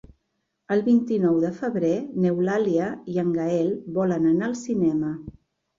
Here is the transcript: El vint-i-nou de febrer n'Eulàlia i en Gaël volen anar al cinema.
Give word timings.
El 0.75 0.79
vint-i-nou 0.87 1.37
de 1.43 1.51
febrer 1.59 1.93
n'Eulàlia 2.25 2.89
i 3.15 3.23
en 3.27 3.31
Gaël 3.39 3.73
volen 4.01 4.31
anar 4.35 4.51
al 4.53 4.63
cinema. 4.69 5.19